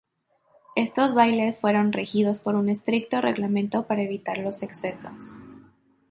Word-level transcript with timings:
Estos 0.75 1.13
bailes 1.13 1.61
fueron 1.61 1.91
regidos 1.93 2.39
por 2.39 2.55
un 2.55 2.69
estricto 2.69 3.21
reglamento 3.21 3.85
para 3.85 4.01
evitar 4.01 4.39
los 4.39 4.63
excesos. 4.63 5.37